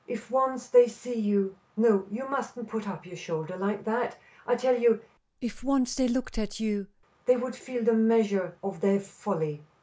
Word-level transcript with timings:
"If 0.07 0.31
once 0.31 0.67
they 0.69 0.87
see 0.87 1.13
you! 1.13 1.55
No, 1.77 2.07
you 2.09 2.27
mustn't 2.27 2.69
put 2.69 2.89
up 2.89 3.05
your 3.05 3.15
shoulder 3.15 3.55
like 3.55 3.85
that 3.85 4.17
I 4.47 4.55
tell 4.55 4.75
you, 4.79 5.01
if 5.41 5.63
once 5.63 5.93
they 5.93 6.07
looked 6.07 6.39
at 6.39 6.59
you, 6.59 6.87
they 7.27 7.37
would 7.37 7.55
feel 7.55 7.83
the 7.83 7.93
measure 7.93 8.55
of 8.63 8.81
their 8.81 8.99
folly." 8.99 9.61